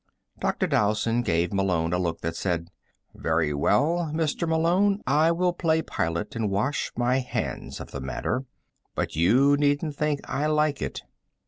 Dr. 0.39 0.65
Dowson 0.65 1.21
gave 1.21 1.53
Malone 1.53 1.93
a 1.93 1.99
look 1.99 2.21
that 2.21 2.35
said: 2.35 2.69
"Very 3.13 3.53
well, 3.53 4.09
Mr. 4.11 4.47
Malone; 4.49 4.99
I 5.05 5.31
will 5.31 5.53
play 5.53 5.83
Pilate 5.83 6.35
and 6.35 6.49
wash 6.49 6.91
my 6.97 7.19
hands 7.19 7.79
of 7.79 7.91
the 7.91 8.01
matter 8.01 8.45
but 8.95 9.15
you 9.15 9.55
needn't 9.57 9.95
think 9.95 10.19
I 10.27 10.47
like 10.47 10.81
it." 10.81 11.03